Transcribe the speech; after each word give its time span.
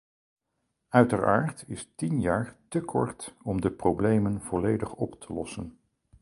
Uiteraard 0.89 1.63
is 1.67 1.87
tien 1.95 2.21
jaar 2.21 2.57
te 2.67 2.79
kort 2.81 3.35
om 3.43 3.61
de 3.61 3.71
problemen 3.71 4.41
volledig 4.41 4.93
op 4.93 5.19
te 5.19 5.33
lossen. 5.33 5.77